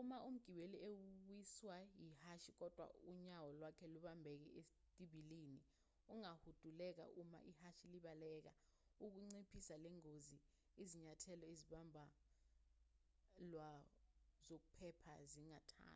uma 0.00 0.18
umgibeli 0.28 0.78
ewiswa 0.90 1.76
yihashi 2.02 2.50
kodwa 2.60 2.84
unyawo 3.12 3.48
lwakhe 3.58 3.86
lubambeke 3.94 4.48
esitibilini 4.60 5.58
angahuduleka 6.12 7.04
uma 7.22 7.38
ihhashi 7.50 7.86
libaleka 7.92 8.52
ukunciphisa 9.04 9.74
lengozi 9.84 10.36
izinyathelo 10.82 11.44
ezimbalwa 11.54 13.68
zokuphepha 14.46 15.14
zingathathwa 15.30 15.92